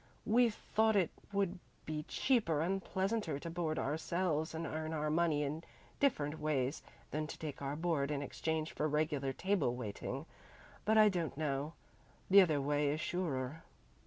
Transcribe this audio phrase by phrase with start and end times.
[0.25, 5.43] We thought it would be cheaper and pleasanter to board ourselves and earn our money
[5.43, 5.63] in
[5.99, 6.81] different ways
[7.11, 10.25] than to take our board in exchange for regular table waiting;
[10.85, 11.73] but I don't know.
[12.31, 13.61] The other way is surer."